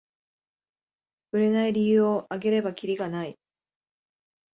[1.31, 3.37] 売れない理由をあげればキリがない